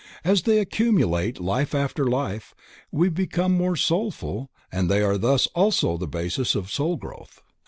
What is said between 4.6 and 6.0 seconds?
and they are thus also